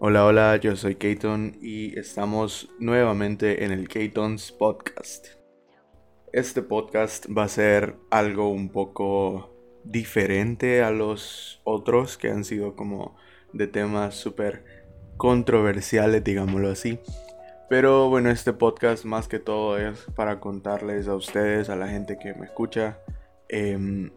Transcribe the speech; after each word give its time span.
Hola, 0.00 0.26
hola, 0.26 0.56
yo 0.58 0.76
soy 0.76 0.94
Keaton 0.94 1.58
y 1.60 1.98
estamos 1.98 2.70
nuevamente 2.78 3.64
en 3.64 3.72
el 3.72 3.88
Keaton's 3.88 4.52
Podcast. 4.52 5.26
Este 6.32 6.62
podcast 6.62 7.26
va 7.36 7.42
a 7.42 7.48
ser 7.48 7.96
algo 8.08 8.48
un 8.48 8.68
poco 8.68 9.56
diferente 9.82 10.84
a 10.84 10.92
los 10.92 11.60
otros 11.64 12.16
que 12.16 12.30
han 12.30 12.44
sido 12.44 12.76
como 12.76 13.16
de 13.52 13.66
temas 13.66 14.14
súper 14.14 14.64
controversiales, 15.16 16.22
digámoslo 16.22 16.70
así. 16.70 17.00
Pero 17.68 18.08
bueno, 18.08 18.30
este 18.30 18.52
podcast 18.52 19.04
más 19.04 19.26
que 19.26 19.40
todo 19.40 19.78
es 19.78 20.06
para 20.14 20.38
contarles 20.38 21.08
a 21.08 21.16
ustedes, 21.16 21.70
a 21.70 21.76
la 21.76 21.88
gente 21.88 22.18
que 22.20 22.34
me 22.34 22.46
escucha. 22.46 23.00
Em, 23.48 24.12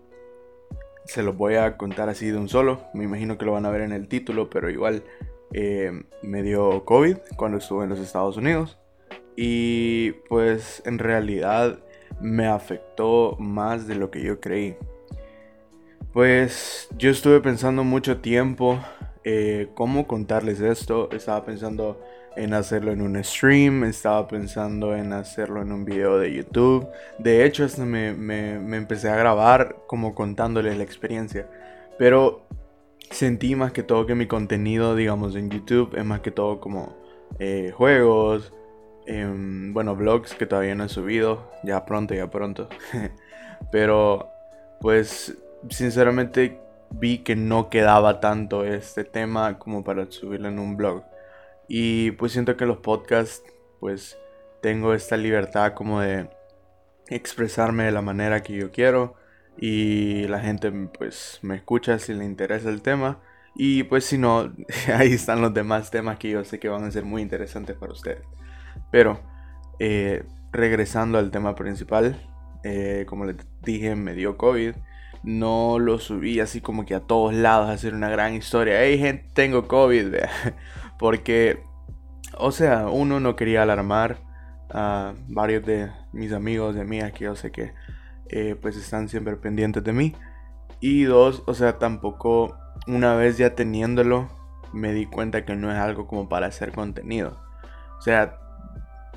se 1.05 1.23
los 1.23 1.35
voy 1.35 1.55
a 1.55 1.75
contar 1.75 2.07
así 2.07 2.27
de 2.27 2.37
un 2.37 2.49
solo. 2.49 2.83
Me 2.93 3.03
imagino 3.03 3.39
que 3.39 3.45
lo 3.45 3.53
van 3.53 3.65
a 3.65 3.71
ver 3.71 3.81
en 3.81 3.93
el 3.93 4.07
título, 4.07 4.47
pero 4.47 4.69
igual 4.69 5.03
eh, 5.53 5.91
me 6.21 6.43
dio 6.43 6.85
COVID 6.85 7.17
cuando 7.35 7.57
estuve 7.57 7.83
en 7.83 7.89
los 7.89 7.99
Estados 7.99 8.37
Unidos. 8.37 8.77
Y 9.35 10.11
pues 10.29 10.81
en 10.85 10.99
realidad 10.99 11.79
me 12.19 12.47
afectó 12.47 13.35
más 13.39 13.87
de 13.87 13.95
lo 13.95 14.11
que 14.11 14.21
yo 14.21 14.39
creí. 14.39 14.75
Pues 16.13 16.89
yo 16.97 17.09
estuve 17.09 17.39
pensando 17.39 17.83
mucho 17.83 18.19
tiempo 18.19 18.79
eh, 19.23 19.69
cómo 19.75 20.07
contarles 20.07 20.59
esto. 20.59 21.09
Estaba 21.11 21.45
pensando 21.45 22.01
en 22.35 22.53
hacerlo 22.53 22.91
en 22.91 23.01
un 23.01 23.21
stream, 23.23 23.83
estaba 23.83 24.27
pensando 24.27 24.95
en 24.95 25.13
hacerlo 25.13 25.61
en 25.61 25.71
un 25.71 25.85
video 25.85 26.17
de 26.17 26.33
YouTube. 26.33 26.87
De 27.17 27.45
hecho, 27.45 27.63
hasta 27.63 27.85
me, 27.85 28.13
me 28.13 28.77
empecé 28.77 29.09
a 29.09 29.15
grabar 29.15 29.77
como 29.87 30.13
contándoles 30.15 30.77
la 30.77 30.83
experiencia. 30.83 31.47
Pero 31.97 32.45
sentí 33.11 33.55
más 33.55 33.71
que 33.71 33.83
todo 33.83 34.05
que 34.05 34.15
mi 34.15 34.27
contenido, 34.27 34.95
digamos, 34.95 35.35
en 35.35 35.49
YouTube 35.49 35.95
es 35.97 36.05
más 36.05 36.21
que 36.21 36.31
todo 36.31 36.59
como 36.59 36.95
eh, 37.39 37.71
juegos, 37.75 38.53
em, 39.05 39.73
bueno, 39.73 39.95
vlogs 39.95 40.33
que 40.35 40.45
todavía 40.45 40.75
no 40.75 40.85
he 40.85 40.89
subido, 40.89 41.51
ya 41.63 41.85
pronto, 41.85 42.13
ya 42.13 42.29
pronto. 42.29 42.69
Pero, 43.71 44.29
pues, 44.79 45.37
sinceramente 45.69 46.59
vi 46.89 47.19
que 47.19 47.35
no 47.35 47.69
quedaba 47.69 48.19
tanto 48.19 48.65
este 48.65 49.03
tema 49.03 49.59
como 49.59 49.83
para 49.83 50.09
subirlo 50.11 50.49
en 50.49 50.59
un 50.59 50.77
blog. 50.77 51.03
Y 51.67 52.11
pues 52.11 52.33
siento 52.33 52.57
que 52.57 52.65
los 52.65 52.77
podcasts, 52.79 53.43
pues, 53.79 54.17
tengo 54.61 54.93
esta 54.93 55.17
libertad 55.17 55.73
como 55.73 56.01
de 56.01 56.29
expresarme 57.07 57.85
de 57.85 57.91
la 57.91 58.01
manera 58.01 58.43
que 58.43 58.53
yo 58.53 58.71
quiero 58.71 59.15
y 59.61 60.27
la 60.27 60.39
gente 60.39 60.71
pues 60.71 61.39
me 61.43 61.55
escucha 61.55 61.99
si 61.99 62.13
le 62.13 62.25
interesa 62.25 62.69
el 62.69 62.81
tema 62.81 63.19
y 63.55 63.83
pues 63.83 64.05
si 64.05 64.17
no, 64.17 64.51
ahí 64.95 65.13
están 65.13 65.41
los 65.41 65.53
demás 65.53 65.91
temas 65.91 66.17
que 66.17 66.29
yo 66.29 66.43
sé 66.43 66.59
que 66.59 66.67
van 66.67 66.83
a 66.83 66.91
ser 66.91 67.05
muy 67.05 67.21
interesantes 67.21 67.77
para 67.77 67.93
ustedes. 67.93 68.23
Pero 68.91 69.21
eh, 69.79 70.23
regresando 70.51 71.17
al 71.17 71.31
tema 71.31 71.55
principal, 71.55 72.19
eh, 72.63 73.05
como 73.07 73.25
les 73.25 73.37
dije, 73.61 73.95
me 73.95 74.13
dio 74.13 74.37
COVID. 74.37 74.73
No 75.23 75.77
lo 75.77 75.99
subí 75.99 76.39
así 76.39 76.61
como 76.61 76.85
que 76.85 76.95
a 76.95 77.01
todos 77.01 77.33
lados 77.33 77.69
a 77.69 77.73
hacer 77.73 77.93
una 77.93 78.09
gran 78.09 78.33
historia. 78.33 78.81
Hey 78.81 78.97
gente, 78.97 79.29
tengo 79.33 79.67
COVID. 79.67 80.15
Porque, 80.97 81.63
o 82.37 82.51
sea, 82.51 82.87
uno 82.87 83.19
no 83.19 83.35
quería 83.35 83.63
alarmar 83.63 84.17
a 84.69 85.13
varios 85.27 85.65
de 85.65 85.91
mis 86.13 86.31
amigos, 86.31 86.75
de 86.75 86.85
mí, 86.85 86.99
que 87.13 87.25
yo 87.25 87.35
sé 87.35 87.51
que 87.51 87.73
eh, 88.31 88.55
pues 88.59 88.77
están 88.77 89.09
siempre 89.09 89.35
pendientes 89.35 89.83
de 89.83 89.93
mí. 89.93 90.15
Y 90.79 91.03
dos, 91.03 91.43
o 91.45 91.53
sea, 91.53 91.77
tampoco 91.77 92.57
una 92.87 93.15
vez 93.15 93.37
ya 93.37 93.55
teniéndolo, 93.55 94.29
me 94.73 94.93
di 94.93 95.05
cuenta 95.05 95.45
que 95.45 95.55
no 95.55 95.71
es 95.71 95.77
algo 95.77 96.07
como 96.07 96.29
para 96.29 96.47
hacer 96.47 96.71
contenido. 96.71 97.39
O 97.99 98.01
sea, 98.01 98.39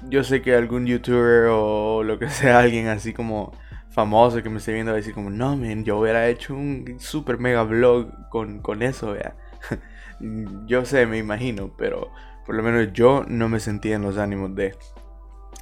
yo 0.09 0.25
sé 0.25 0.43
que 0.43 0.55
algún 0.55 0.87
youtuber 0.87 1.49
o 1.51 2.03
lo 2.03 2.19
que 2.19 2.29
sea, 2.31 2.59
alguien 2.61 2.89
así 2.89 3.13
como 3.13 3.53
famoso 3.91 4.43
que 4.43 4.51
me 4.51 4.59
esté 4.59 4.73
viendo 4.73 4.91
va 4.91 4.97
a 4.97 5.01
decir 5.01 5.15
como, 5.15 5.31
no, 5.31 5.57
man, 5.57 5.85
yo 5.85 5.99
hubiera 5.99 6.29
hecho 6.29 6.55
un 6.55 6.97
super 6.99 7.39
mega 7.39 7.63
vlog 7.63 8.29
con, 8.29 8.61
con 8.61 8.83
eso, 8.83 9.13
vea. 9.13 9.37
yo 10.67 10.85
sé, 10.85 11.07
me 11.07 11.19
imagino, 11.19 11.73
pero 11.79 12.11
por 12.45 12.57
lo 12.57 12.63
menos 12.63 12.93
yo 12.93 13.25
no 13.29 13.49
me 13.49 13.61
sentía 13.61 13.97
en 13.97 14.03
los 14.03 14.19
ánimos 14.19 14.55
de... 14.55 14.77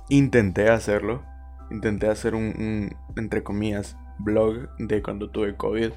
Intenté 0.09 0.69
hacerlo, 0.69 1.23
intenté 1.71 2.09
hacer 2.09 2.35
un, 2.35 2.95
entre 3.17 3.43
comillas, 3.43 3.97
blog 4.19 4.69
de 4.79 5.03
cuando 5.03 5.31
tuve 5.31 5.57
COVID, 5.57 5.91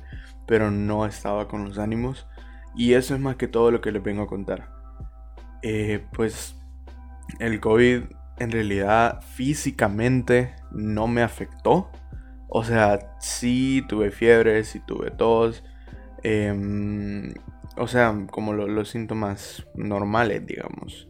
pero 0.47 0.71
no 0.71 1.05
estaba 1.05 1.47
con 1.47 1.65
los 1.65 1.77
ánimos. 1.77 2.27
Y 2.75 2.93
eso 2.93 3.15
es 3.15 3.21
más 3.21 3.35
que 3.37 3.47
todo 3.47 3.71
lo 3.71 3.81
que 3.81 3.91
les 3.91 4.03
vengo 4.03 4.23
a 4.23 4.27
contar. 4.27 4.69
Eh, 5.61 6.05
pues 6.13 6.55
el 7.39 7.59
COVID 7.59 8.03
en 8.37 8.51
realidad 8.51 9.21
físicamente 9.21 10.55
no 10.71 11.07
me 11.07 11.21
afectó. 11.21 11.89
O 12.47 12.63
sea, 12.63 13.15
sí 13.19 13.83
tuve 13.87 14.11
fiebre, 14.11 14.63
sí 14.63 14.81
tuve 14.85 15.11
tos. 15.11 15.63
Em, 16.23 17.33
o 17.77 17.87
sea, 17.87 18.15
como 18.31 18.53
los 18.53 18.89
síntomas 18.89 19.67
normales, 19.75 20.45
digamos. 20.45 21.09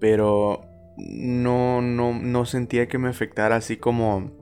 Pero 0.00 0.62
no, 0.98 1.80
no, 1.80 2.12
no 2.12 2.44
sentía 2.44 2.88
que 2.88 2.98
me 2.98 3.08
afectara 3.08 3.56
así 3.56 3.76
como, 3.76 4.32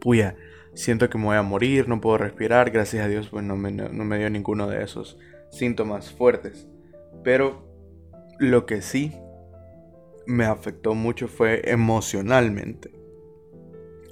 puya, 0.00 0.36
siento 0.74 1.08
que 1.08 1.18
me 1.18 1.24
voy 1.24 1.36
a 1.36 1.42
morir, 1.42 1.88
no 1.88 2.00
puedo 2.00 2.18
respirar, 2.18 2.70
gracias 2.70 3.04
a 3.04 3.08
Dios 3.08 3.28
pues 3.28 3.44
no 3.44 3.56
me, 3.56 3.72
no 3.72 4.04
me 4.04 4.18
dio 4.18 4.28
ninguno 4.28 4.68
de 4.68 4.82
esos 4.82 5.18
síntomas 5.50 6.12
fuertes. 6.12 6.68
Pero 7.24 7.66
lo 8.38 8.66
que 8.66 8.82
sí 8.82 9.12
me 10.26 10.44
afectó 10.44 10.94
mucho 10.94 11.26
fue 11.28 11.62
emocionalmente. 11.64 12.90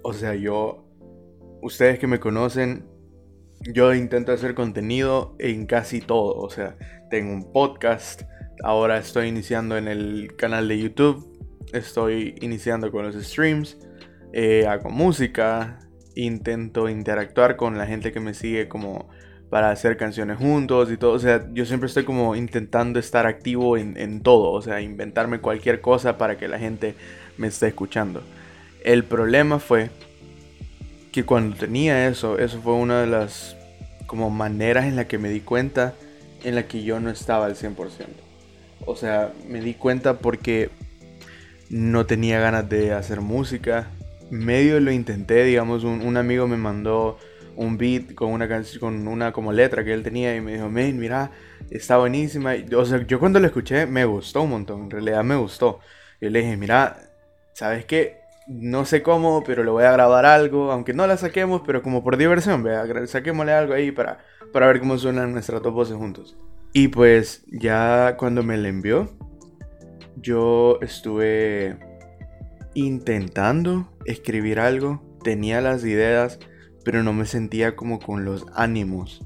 O 0.03 0.13
sea, 0.15 0.35
yo, 0.35 0.85
ustedes 1.61 1.99
que 1.99 2.07
me 2.07 2.21
conocen, 2.21 2.87
yo 3.73 3.95
intento 3.95 4.33
hacer 4.33 4.55
contenido 4.55 5.37
en 5.39 5.67
casi 5.67 6.01
todo. 6.01 6.37
O 6.37 6.49
sea, 6.49 6.77
tengo 7.11 7.33
un 7.33 7.53
podcast, 7.53 8.23
ahora 8.65 8.97
estoy 8.97 9.29
iniciando 9.29 9.77
en 9.77 9.89
el 9.89 10.35
canal 10.37 10.69
de 10.69 10.81
YouTube 10.81 11.30
estoy 11.73 12.35
iniciando 12.41 12.91
con 12.91 13.05
los 13.05 13.15
streams, 13.15 13.79
eh, 14.33 14.67
hago 14.67 14.91
música, 14.91 15.79
intento 16.15 16.89
interactuar 16.89 17.57
con 17.57 17.79
la 17.79 17.87
gente 17.87 18.13
que 18.13 18.21
me 18.21 18.35
sigue 18.35 18.69
como 18.69 19.09
para 19.51 19.71
hacer 19.71 19.97
canciones 19.97 20.39
juntos 20.39 20.91
y 20.91 20.97
todo. 20.97 21.13
O 21.13 21.19
sea, 21.19 21.49
yo 21.53 21.67
siempre 21.67 21.89
estoy 21.89 22.05
como 22.05 22.37
intentando 22.37 22.99
estar 22.99 23.27
activo 23.27 23.77
en, 23.77 24.21
todo. 24.23 24.53
O 24.53 24.63
sea, 24.63 24.81
inventarme 24.81 25.41
cualquier 25.41 25.81
cosa 25.81 26.17
para 26.17 26.39
que 26.39 26.49
la 26.49 26.59
gente 26.59 26.95
me 27.37 27.49
esté 27.49 27.67
escuchando. 27.67 28.23
El 28.85 29.05
problema 29.05 29.59
fue 29.59 29.91
que 31.11 31.25
cuando 31.25 31.57
tenía 31.57 32.09
eso, 32.09 32.39
eso 32.39 32.61
fue 32.63 32.75
una 32.75 33.01
de 33.01 33.09
las 33.09 33.57
como 34.07 34.31
maneras 34.31 34.87
en 34.87 34.97
la 34.97 35.07
que 35.07 35.19
me 35.19 35.29
di 35.29 35.41
cuenta 35.41 35.95
en 36.45 36.55
la 36.55 36.67
que 36.67 36.83
yo 36.83 37.01
no 37.01 37.11
estaba 37.11 37.47
al 37.47 37.57
100%. 37.57 37.77
O 38.87 38.97
sea, 38.97 39.33
me 39.49 39.61
di 39.61 39.75
cuenta 39.75 40.19
porque 40.19 40.71
no 41.71 42.05
tenía 42.05 42.41
ganas 42.41 42.69
de 42.69 42.93
hacer 42.93 43.21
música. 43.21 43.87
Medio 44.31 44.79
lo 44.81 44.93
intenté, 44.93 45.45
digamos, 45.45 45.85
un, 45.85 46.17
amigo 46.17 46.47
me 46.47 46.57
mandó 46.57 47.19
un 47.57 47.79
beat 47.79 48.15
con 48.15 48.33
una 48.33 48.49
canción, 48.49 48.81
con 48.81 49.09
una 49.09 49.33
como 49.33 49.53
letra 49.53 49.85
que 49.85 49.93
él 49.93 50.03
tenía 50.03 50.37
y 50.37 50.41
me 50.41 50.55
dijo, 50.55 50.69
men, 50.69 50.99
mira, 50.99 51.31
está 51.71 51.97
buenísima. 51.97 52.55
O 52.77 52.85
sea, 52.85 53.07
yo 53.07 53.19
cuando 53.19 53.41
lo 53.41 53.47
escuché 53.47 53.87
me 53.87 54.05
gustó 54.05 54.43
un 54.43 54.51
montón, 54.51 54.83
en 54.83 54.91
realidad 54.91 55.25
me 55.25 55.37
gustó. 55.37 55.81
Yo 56.21 56.29
le 56.29 56.41
dije, 56.41 56.57
mira, 56.57 56.99
¿sabes 57.55 57.85
qué? 57.85 58.19
No 58.47 58.85
sé 58.85 59.03
cómo, 59.03 59.45
pero 59.45 59.63
le 59.63 59.71
voy 59.71 59.85
a 59.85 59.93
grabar 59.93 60.27
algo, 60.27 60.73
aunque 60.73 60.93
no 60.93 61.07
la 61.07 61.17
saquemos, 61.17 61.63
pero 61.65 61.83
como 61.83 62.03
por 62.03 62.17
diversión, 62.17 62.63
vea, 62.63 62.85
saquémosle 63.07 63.53
algo 63.53 63.75
ahí 63.75 63.93
para, 63.93 64.19
para 64.53 64.67
ver 64.67 64.81
cómo 64.81 64.99
suenan 64.99 65.33
nuestras 65.33 65.63
dos 65.63 65.73
voces 65.73 65.97
juntos. 65.97 66.37
Y 66.73 66.89
pues 66.89 67.45
ya 67.47 68.17
cuando 68.17 68.43
me 68.43 68.57
la 68.57 68.69
envió, 68.69 69.11
yo 70.21 70.79
estuve 70.81 71.79
intentando 72.75 73.91
escribir 74.05 74.61
algo, 74.61 75.03
tenía 75.23 75.61
las 75.61 75.85
ideas, 75.85 76.39
pero 76.85 77.03
no 77.03 77.13
me 77.13 77.27
sentía 77.27 77.77
como 77.77 77.99
con 77.99 78.25
los 78.25 78.47
ánimos 78.55 79.23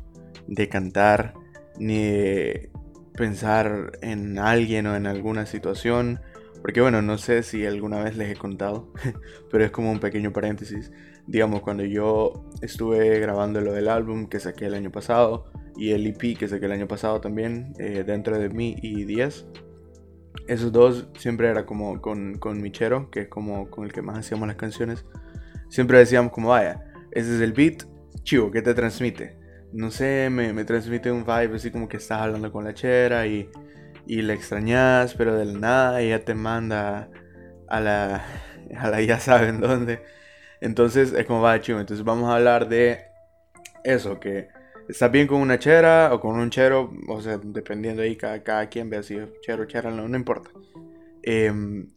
de 0.46 0.68
cantar 0.68 1.34
ni 1.78 2.02
de 2.02 2.70
pensar 3.16 3.92
en 4.02 4.38
alguien 4.38 4.86
o 4.86 4.96
en 4.96 5.06
alguna 5.06 5.46
situación. 5.46 6.20
Porque 6.62 6.80
bueno, 6.80 7.02
no 7.02 7.18
sé 7.18 7.42
si 7.42 7.66
alguna 7.66 8.02
vez 8.02 8.16
les 8.16 8.30
he 8.30 8.36
contado, 8.36 8.92
pero 9.50 9.64
es 9.64 9.70
como 9.70 9.90
un 9.90 10.00
pequeño 10.00 10.32
paréntesis. 10.32 10.90
Digamos, 11.26 11.60
cuando 11.60 11.84
yo 11.84 12.50
estuve 12.62 13.18
grabando 13.20 13.60
lo 13.60 13.72
del 13.72 13.88
álbum 13.88 14.28
que 14.28 14.40
saqué 14.40 14.66
el 14.66 14.74
año 14.74 14.90
pasado 14.90 15.46
y 15.76 15.90
el 15.90 16.06
EP 16.06 16.38
que 16.38 16.48
saqué 16.48 16.66
el 16.66 16.72
año 16.72 16.88
pasado 16.88 17.20
también, 17.20 17.74
eh, 17.78 18.04
dentro 18.06 18.38
de 18.38 18.48
mí 18.48 18.76
y 18.80 19.04
10, 19.04 19.46
esos 20.46 20.72
dos 20.72 21.08
siempre 21.18 21.48
era 21.48 21.66
como 21.66 22.00
con, 22.00 22.38
con 22.38 22.60
Michero, 22.60 23.10
que 23.10 23.20
es 23.20 23.28
como 23.28 23.70
con 23.70 23.84
el 23.84 23.92
que 23.92 24.02
más 24.02 24.18
hacíamos 24.18 24.48
las 24.48 24.56
canciones. 24.56 25.04
Siempre 25.68 25.98
decíamos 25.98 26.32
como, 26.32 26.50
vaya, 26.50 26.84
ese 27.12 27.34
es 27.36 27.40
el 27.40 27.52
beat, 27.52 27.84
chivo, 28.22 28.50
¿qué 28.50 28.62
te 28.62 28.74
transmite? 28.74 29.36
No 29.72 29.90
sé, 29.90 30.28
me, 30.30 30.52
me 30.52 30.64
transmite 30.64 31.10
un 31.10 31.24
vibe 31.24 31.56
así 31.56 31.70
como 31.70 31.88
que 31.88 31.96
estás 31.96 32.20
hablando 32.20 32.52
con 32.52 32.64
la 32.64 32.74
chera 32.74 33.26
y, 33.26 33.50
y 34.06 34.22
le 34.22 34.34
extrañas, 34.34 35.14
pero 35.14 35.34
de 35.34 35.46
la 35.46 35.58
nada 35.58 36.00
ella 36.00 36.24
te 36.24 36.34
manda 36.34 37.08
a 37.68 37.80
la, 37.80 38.24
a 38.76 38.88
la 38.88 39.00
ya 39.02 39.18
saben 39.18 39.60
dónde. 39.60 40.02
Entonces 40.60 41.12
es 41.12 41.26
como 41.26 41.42
va 41.42 41.60
chivo. 41.60 41.80
Entonces 41.80 42.04
vamos 42.04 42.30
a 42.30 42.36
hablar 42.36 42.68
de 42.68 43.06
eso, 43.84 44.20
que 44.20 44.48
estás 44.88 45.10
bien 45.10 45.26
con 45.26 45.40
una 45.40 45.58
chera 45.58 46.10
o 46.12 46.20
con 46.20 46.36
un 46.36 46.50
chero, 46.50 46.92
o 47.08 47.20
sea, 47.20 47.38
dependiendo 47.42 48.02
ahí 48.02 48.16
cada, 48.16 48.42
cada 48.42 48.68
quien 48.68 48.90
ve 48.90 49.02
si 49.02 49.16
chero, 49.42 49.64
chera, 49.66 49.90
no, 49.90 50.08
no 50.08 50.16
importa. 50.16 50.50
Em, 51.22 51.88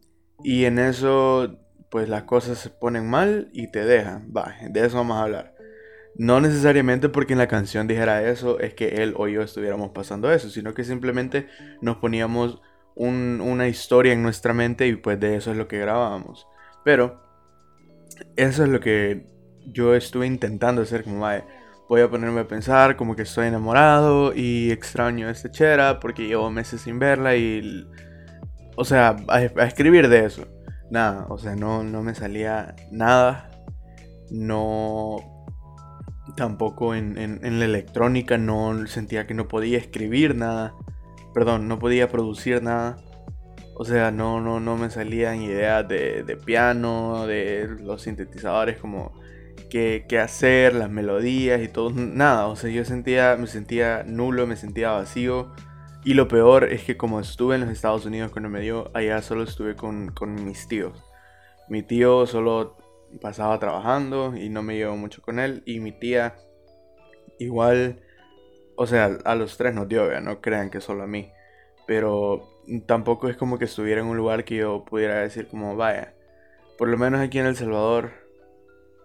y 0.42 0.64
en 0.64 0.78
eso, 0.78 1.58
pues 1.90 2.08
las 2.08 2.24
cosas 2.24 2.58
se 2.58 2.70
ponen 2.70 3.08
mal 3.08 3.50
y 3.52 3.70
te 3.70 3.84
dejan. 3.84 4.32
Va, 4.34 4.54
de 4.70 4.86
eso 4.86 4.96
vamos 4.96 5.16
a 5.16 5.22
hablar. 5.22 5.54
No 6.16 6.40
necesariamente 6.40 7.08
porque 7.08 7.34
en 7.34 7.38
la 7.38 7.48
canción 7.48 7.86
dijera 7.86 8.28
eso 8.28 8.58
es 8.58 8.74
que 8.74 9.02
él 9.02 9.14
o 9.16 9.28
yo 9.28 9.42
estuviéramos 9.42 9.90
pasando 9.90 10.32
eso, 10.32 10.50
sino 10.50 10.74
que 10.74 10.84
simplemente 10.84 11.46
nos 11.80 11.98
poníamos 11.98 12.60
una 12.96 13.68
historia 13.68 14.12
en 14.12 14.22
nuestra 14.24 14.52
mente 14.52 14.88
y 14.88 14.96
pues 14.96 15.20
de 15.20 15.36
eso 15.36 15.52
es 15.52 15.56
lo 15.56 15.68
que 15.68 15.78
grabábamos. 15.78 16.48
Pero 16.84 17.22
eso 18.36 18.64
es 18.64 18.68
lo 18.68 18.80
que 18.80 19.26
yo 19.66 19.94
estuve 19.94 20.26
intentando 20.26 20.82
hacer 20.82 21.04
como 21.04 21.26
voy 21.88 22.02
a 22.02 22.10
ponerme 22.10 22.40
a 22.40 22.48
pensar 22.48 22.96
como 22.96 23.16
que 23.16 23.22
estoy 23.22 23.46
enamorado 23.46 24.34
y 24.34 24.70
extraño 24.70 25.28
a 25.28 25.30
esta 25.30 25.50
chera 25.50 26.00
porque 26.00 26.26
llevo 26.26 26.50
meses 26.50 26.82
sin 26.82 26.98
verla 26.98 27.36
y 27.36 27.86
o 28.80 28.84
sea, 28.84 29.16
a, 29.26 29.42
escribir 29.42 30.08
de 30.08 30.24
eso. 30.24 30.46
Nada, 30.88 31.26
o 31.28 31.36
sea, 31.36 31.56
no, 31.56 31.82
no 31.82 32.02
me 32.04 32.14
salía 32.14 32.76
nada. 32.92 33.50
No 34.30 35.16
tampoco 36.36 36.94
en, 36.94 37.40
la 37.42 37.64
electrónica 37.64 38.38
no 38.38 38.86
sentía 38.86 39.26
que 39.26 39.34
no 39.34 39.48
podía 39.48 39.78
escribir 39.78 40.36
nada. 40.36 40.74
Perdón, 41.34 41.66
no 41.66 41.80
podía 41.80 42.08
producir 42.08 42.62
nada. 42.62 42.98
O 43.74 43.84
sea, 43.84 44.12
no, 44.12 44.40
no, 44.40 44.60
no 44.60 44.76
me 44.76 44.90
salían 44.90 45.42
ideas 45.42 45.88
de, 45.88 46.22
de 46.22 46.36
piano, 46.36 47.26
de 47.26 47.68
los 47.80 48.02
sintetizadores, 48.02 48.78
como 48.78 49.12
qué, 49.68 50.18
hacer, 50.20 50.74
las 50.74 50.90
melodías 50.90 51.62
y 51.62 51.68
todo. 51.68 51.90
Nada, 51.90 52.46
o 52.46 52.56
sea, 52.56 52.70
yo 52.70 52.84
sentía, 52.84 53.36
me 53.38 53.46
sentía 53.46 54.02
nulo, 54.04 54.46
me 54.46 54.56
sentía 54.56 54.92
vacío. 54.92 55.52
Y 56.04 56.14
lo 56.14 56.28
peor 56.28 56.64
es 56.64 56.84
que 56.84 56.96
como 56.96 57.20
estuve 57.20 57.56
en 57.56 57.62
los 57.62 57.70
Estados 57.70 58.06
Unidos 58.06 58.30
cuando 58.30 58.48
me 58.48 58.60
dio, 58.60 58.90
allá 58.94 59.20
solo 59.22 59.42
estuve 59.42 59.76
con, 59.76 60.12
con 60.12 60.44
mis 60.44 60.68
tíos. 60.68 61.04
Mi 61.68 61.82
tío 61.82 62.26
solo 62.26 62.76
pasaba 63.20 63.58
trabajando 63.58 64.36
y 64.36 64.48
no 64.48 64.62
me 64.62 64.76
llevo 64.76 64.96
mucho 64.96 65.22
con 65.22 65.38
él. 65.38 65.62
Y 65.66 65.80
mi 65.80 65.92
tía, 65.92 66.36
igual, 67.38 68.00
o 68.76 68.86
sea, 68.86 69.18
a 69.24 69.34
los 69.34 69.56
tres 69.56 69.74
nos 69.74 69.88
dio, 69.88 70.20
no 70.20 70.40
crean 70.40 70.70
que 70.70 70.80
solo 70.80 71.02
a 71.02 71.06
mí. 71.06 71.30
Pero 71.86 72.62
tampoco 72.86 73.28
es 73.28 73.36
como 73.36 73.58
que 73.58 73.64
estuviera 73.64 74.00
en 74.00 74.06
un 74.06 74.16
lugar 74.16 74.44
que 74.44 74.56
yo 74.56 74.84
pudiera 74.84 75.20
decir 75.20 75.48
como, 75.48 75.76
vaya, 75.76 76.14
por 76.76 76.88
lo 76.88 76.96
menos 76.96 77.20
aquí 77.20 77.38
en 77.38 77.46
El 77.46 77.56
Salvador, 77.56 78.27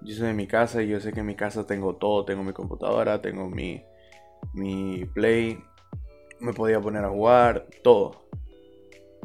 yo 0.04 0.16
soy 0.16 0.28
de 0.28 0.34
mi 0.34 0.48
casa 0.48 0.82
y 0.82 0.88
yo 0.88 1.00
sé 1.00 1.14
que 1.14 1.22
en 1.22 1.26
mi 1.26 1.36
casa 1.36 1.66
tengo 1.66 1.96
todo, 1.96 2.26
tengo 2.26 2.44
mi 2.44 2.54
computadora, 2.54 3.22
tengo 3.22 3.50
mi, 3.50 3.84
mi 4.54 5.06
play, 5.06 5.60
me 6.40 6.54
podía 6.54 6.80
poner 6.82 7.06
a 7.06 7.10
jugar, 7.10 7.68
todo. 7.84 8.26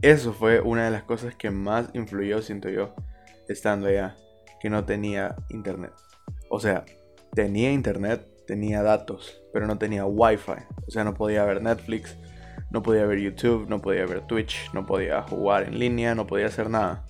Eso 0.01 0.33
fue 0.33 0.61
una 0.61 0.85
de 0.85 0.91
las 0.91 1.03
cosas 1.03 1.35
que 1.35 1.51
más 1.51 1.91
influyó, 1.95 2.41
siento 2.41 2.69
yo, 2.69 2.95
estando 3.49 3.89
allá 3.89 4.17
que 4.61 4.71
no 4.71 4.85
tenía 4.85 5.37
internet. 5.49 5.93
O 6.49 6.61
sea, 6.61 6.85
tenía 7.35 7.73
internet, 7.73 8.27
tenía 8.47 8.83
datos, 8.83 9.43
pero 9.53 9.67
no 9.67 9.79
tenía 9.79 10.05
wifi. 10.05 10.53
O 10.87 10.91
sea, 10.91 11.05
no 11.05 11.15
podía 11.15 11.45
ver 11.45 11.63
Netflix, 11.63 12.17
no 12.71 12.83
podía 12.83 13.07
ver 13.07 13.19
YouTube, 13.19 13.69
no 13.69 13.81
podía 13.81 14.07
ver 14.07 14.27
Twitch, 14.27 14.71
no 14.73 14.87
podía 14.87 15.23
jugar 15.23 15.65
en 15.65 15.79
línea, 15.79 16.15
no 16.15 16.27
podía 16.27 16.47
hacer 16.47 16.71
nada. 16.71 17.07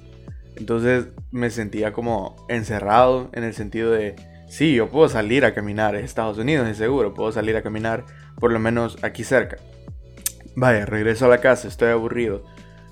Entonces 0.58 1.08
me 1.30 1.50
sentía 1.50 1.92
como 1.92 2.36
encerrado 2.48 3.30
en 3.32 3.44
el 3.44 3.54
sentido 3.54 3.92
de, 3.92 4.16
sí, 4.48 4.74
yo 4.74 4.90
puedo 4.90 5.08
salir 5.08 5.44
a 5.44 5.54
caminar, 5.54 5.94
en 5.94 6.04
Estados 6.04 6.38
Unidos 6.38 6.68
es 6.68 6.76
seguro, 6.76 7.14
puedo 7.14 7.32
salir 7.32 7.56
a 7.56 7.62
caminar 7.62 8.04
por 8.38 8.52
lo 8.52 8.58
menos 8.58 8.98
aquí 9.02 9.24
cerca. 9.24 9.56
Vaya, 10.56 10.86
regreso 10.86 11.26
a 11.26 11.28
la 11.28 11.38
casa, 11.40 11.68
estoy 11.68 11.90
aburrido. 11.90 12.44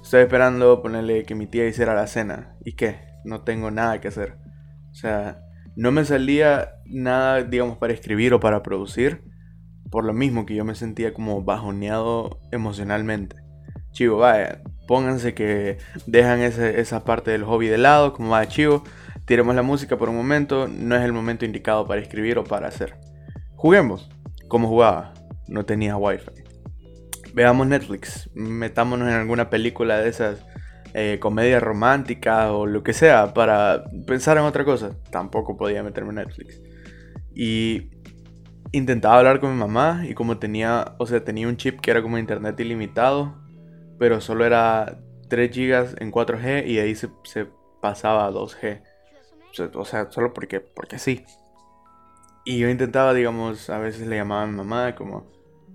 Estoy 0.03 0.23
esperando 0.23 0.83
ponerle 0.83 1.25
que 1.25 1.35
mi 1.35 1.49
tía 1.49 1.67
hiciera 1.67 1.95
la 1.95 2.07
cena. 2.07 2.57
¿Y 2.65 2.75
qué? 2.75 3.01
No 3.25 3.43
tengo 3.43 3.73
nada 3.73 4.01
que 4.01 4.07
hacer. 4.07 4.37
O 4.93 4.95
sea, 4.95 5.41
no 5.75 5.91
me 5.91 6.05
salía 6.05 6.77
nada, 6.85 7.43
digamos, 7.43 7.79
para 7.79 7.93
escribir 7.93 8.33
o 8.33 8.39
para 8.39 8.63
producir. 8.63 9.25
Por 9.91 10.05
lo 10.05 10.13
mismo 10.13 10.47
que 10.47 10.55
yo 10.55 10.65
me 10.65 10.77
sentía 10.77 11.13
como 11.13 11.43
bajoneado 11.43 12.39
emocionalmente. 12.53 13.35
Chivo, 13.91 14.19
vaya, 14.19 14.63
pónganse 14.87 15.35
que 15.35 15.79
dejan 16.07 16.41
esa 16.41 17.05
parte 17.05 17.31
del 17.31 17.45
hobby 17.45 17.69
de 17.69 17.79
lado, 17.79 18.13
como 18.13 18.31
va 18.31 18.47
chivo, 18.47 18.85
tiremos 19.25 19.55
la 19.55 19.63
música 19.63 19.97
por 19.97 20.09
un 20.09 20.17
momento, 20.17 20.69
no 20.69 20.97
es 20.97 21.03
el 21.03 21.13
momento 21.13 21.45
indicado 21.45 21.87
para 21.87 22.01
escribir 22.01 22.39
o 22.39 22.45
para 22.45 22.69
hacer. 22.69 22.97
Juguemos. 23.57 24.09
como 24.49 24.69
jugaba? 24.69 25.13
No 25.49 25.65
tenía 25.65 25.97
wifi. 25.97 26.31
Veamos 27.35 27.67
Netflix, 27.67 28.31
metámonos 28.35 29.09
en 29.09 29.15
alguna 29.15 29.51
película 29.51 29.99
de 29.99 30.09
esas 30.09 30.45
eh, 30.95 31.19
comedia 31.21 31.61
romántica 31.61 32.53
o 32.53 32.65
lo 32.65 32.83
que 32.83 32.95
sea 32.95 33.35
para 33.35 33.85
pensar 34.07 34.39
en 34.39 34.45
otra 34.45 34.65
cosa. 34.65 34.93
Tampoco 35.11 35.57
podía 35.57 35.83
meterme 35.83 36.11
en 36.11 36.17
Netflix. 36.17 36.61
Y 37.35 37.91
intentaba 38.73 39.19
hablar 39.19 39.41
con 39.41 39.53
mi 39.53 39.59
mamá 39.59 40.05
y 40.09 40.15
como 40.15 40.39
tenía, 40.39 40.95
o 40.99 41.07
sea, 41.07 41.25
tenía 41.25 41.49
un 41.49 41.57
chip 41.57 41.81
que 41.81 41.91
era 41.91 42.03
como 42.03 42.19
internet 42.19 42.59
ilimitado, 42.61 43.35
pero 43.99 44.21
solo 44.21 44.45
era 44.45 44.99
3 45.29 45.51
GB 45.51 46.03
en 46.03 46.13
4G 46.13 46.67
y 46.67 46.79
ahí 46.79 46.95
se, 46.95 47.09
pasaba 47.81 48.27
a 48.27 48.31
2G. 48.31 48.83
O 49.75 49.85
sea, 49.85 50.11
solo 50.11 50.33
porque, 50.33 50.61
porque 50.61 50.99
sí. 50.99 51.25
Y 52.45 52.59
yo 52.59 52.69
intentaba, 52.69 53.15
digamos, 53.15 53.71
a 53.71 53.79
veces 53.79 54.07
le 54.07 54.17
llamaba 54.17 54.43
a 54.43 54.47
mi 54.47 54.57
mamá 54.57 54.95
como, 54.95 55.27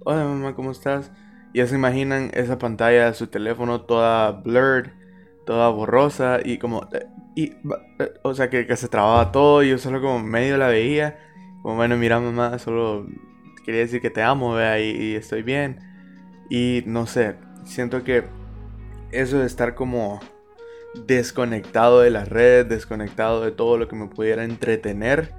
hola 0.06 0.24
mamá, 0.24 0.56
¿cómo 0.56 0.72
estás? 0.72 1.12
Y 1.54 1.58
ya 1.60 1.68
se 1.68 1.76
imaginan 1.76 2.32
esa 2.34 2.58
pantalla 2.58 3.08
de 3.08 3.14
su 3.14 3.28
teléfono 3.28 3.82
toda 3.82 4.32
blurred 4.32 4.92
toda 5.46 5.70
borrosa 5.70 6.40
y 6.44 6.58
como... 6.58 6.88
Eh, 6.94 7.06
y, 7.36 7.44
eh, 8.00 8.14
o 8.24 8.34
sea, 8.34 8.50
que, 8.50 8.76
se 8.76 8.88
trababa 8.90 9.32
todo 9.32 9.64
y 9.64 9.70
yo 9.70 9.78
solo 9.78 10.02
como 10.02 10.20
medio 10.20 10.58
la 10.58 10.68
veía. 10.68 11.20
Como, 11.62 11.76
bueno, 11.76 11.98
mira 11.98 12.20
mamá, 12.20 12.60
solo 12.60 13.08
quería 13.66 13.82
decir 13.82 14.02
que 14.02 14.10
te 14.10 14.22
amo, 14.22 14.54
vea, 14.54 14.80
y, 14.80 15.16
estoy 15.16 15.44
bien. 15.44 15.80
Y 16.50 16.84
no 16.86 17.06
sé, 17.06 17.36
siento 17.64 18.04
que 18.04 18.26
eso 19.12 19.40
de 19.40 19.46
estar 19.46 19.76
como 19.76 20.20
desconectado 21.06 22.02
de 22.02 22.10
las 22.10 22.28
redes, 22.28 22.68
desconectado 22.68 23.44
de 23.44 23.52
todo 23.52 23.78
lo 23.78 23.88
que 23.88 23.96
me 23.96 24.08
pudiera 24.08 24.44
entretener, 24.44 25.34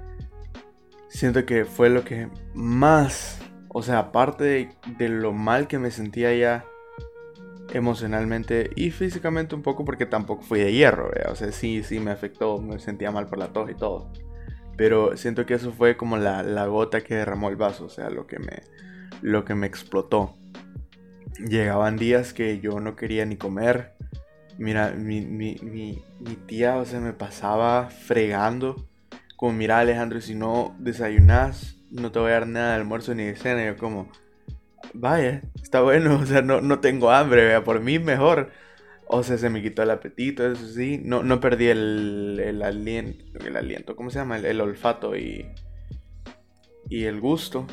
siento 1.09 1.45
que 1.45 1.65
fue 1.65 1.89
lo 1.89 2.03
que 2.03 2.29
más, 2.53 3.39
o 3.69 3.83
sea, 3.83 3.99
aparte 3.99 4.69
de, 4.97 5.09
lo 5.09 5.31
mal 5.31 5.67
que 5.67 5.79
me 5.79 5.91
sentía 5.91 6.33
ya 6.35 6.65
emocionalmente 7.71 8.71
y 8.75 8.91
físicamente 8.91 9.55
un 9.55 9.61
poco 9.61 9.85
porque 9.85 10.05
tampoco 10.05 10.43
fui 10.43 10.59
de 10.59 10.73
hierro, 10.73 11.11
o 11.29 11.35
sea, 11.35 11.51
sí, 11.51 11.83
sí 11.83 11.99
me 11.99 12.11
afectó, 12.11 12.59
me 12.59 12.79
sentía 12.79 13.11
mal 13.11 13.27
por 13.27 13.37
la 13.37 13.53
tos 13.53 13.69
y 13.69 13.75
todo. 13.75 14.11
Pero 14.75 15.15
siento 15.15 15.45
que 15.45 15.53
eso 15.53 15.71
fue 15.71 15.97
como 15.97 16.17
la, 16.17 16.65
gota 16.65 17.01
que 17.01 17.15
derramó 17.15 17.49
el 17.49 17.55
vaso, 17.55 17.85
o 17.85 17.89
sea, 17.89 18.09
lo 18.09 18.25
que 18.25 18.39
me, 18.39 18.63
lo 19.21 19.45
que 19.45 19.53
me 19.53 19.67
explotó. 19.67 20.35
Llegaban 21.39 21.97
días 21.97 22.33
que 22.33 22.59
yo 22.59 22.79
no 22.79 22.95
quería 22.95 23.25
ni 23.25 23.37
comer. 23.37 23.93
Mira, 24.57 24.91
mi, 24.91 25.21
mi, 25.21 25.55
mi, 25.61 26.03
mi 26.19 26.35
tía, 26.35 26.77
o 26.77 26.85
me 26.99 27.13
pasaba 27.13 27.89
fregando. 27.89 28.87
Como, 29.35 29.53
mira 29.53 29.79
Alejandro, 29.79 30.21
si 30.21 30.35
no 30.35 30.75
desayunas, 30.79 31.77
no 31.91 32.11
te 32.11 32.19
voy 32.19 32.29
a 32.29 32.33
dar 32.33 32.47
nada 32.47 32.69
de 32.69 32.75
almuerzo 32.75 33.15
ni 33.15 33.23
de 33.23 33.35
cena. 33.35 33.65
yo 33.65 33.77
como, 33.77 34.09
vaya, 34.93 35.41
está 35.61 35.81
bueno, 35.81 36.19
o 36.21 36.25
sea, 36.25 36.41
no, 36.41 36.61
no 36.61 36.79
tengo 36.79 37.11
hambre, 37.11 37.45
vea, 37.45 37.63
por 37.63 37.81
mí 37.81 37.99
mejor. 37.99 38.51
O 39.07 39.21
sea, 39.23 39.37
se 39.37 39.49
me 39.49 39.61
quitó 39.61 39.83
el 39.83 39.91
apetito, 39.91 40.49
eso 40.49 40.65
sí. 40.67 40.99
No, 41.03 41.23
no 41.23 41.39
perdí 41.39 41.67
el, 41.67 42.39
el, 42.43 42.61
aliento, 42.61 43.45
el 43.45 43.57
aliento, 43.57 43.95
¿cómo 43.95 44.09
se 44.09 44.19
llama? 44.19 44.37
El, 44.37 44.61
olfato 44.61 45.15
y, 45.15 45.51
y 46.89 47.03
el 47.03 47.19
gusto, 47.19 47.67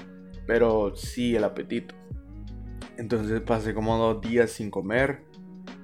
pero 0.46 0.94
sí 0.96 1.36
el 1.36 1.44
apetito. 1.44 1.94
Entonces 3.00 3.40
pasé 3.40 3.72
como 3.72 3.96
dos 3.96 4.20
días 4.20 4.50
sin 4.50 4.70
comer, 4.70 5.22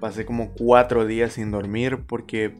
pasé 0.00 0.26
como 0.26 0.52
cuatro 0.52 1.06
días 1.06 1.32
sin 1.32 1.50
dormir 1.50 2.04
porque 2.06 2.54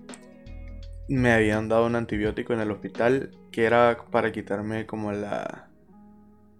me 1.11 1.31
habían 1.31 1.69
dado 1.69 1.85
un 1.85 1.95
antibiótico 1.95 2.55
en 2.55 2.61
el 2.61 2.71
hospital 2.71 3.33
que 3.53 3.67
era 3.67 3.99
para 4.11 4.33
quitarme 4.33 4.87
como 4.87 5.13
la, 5.13 5.69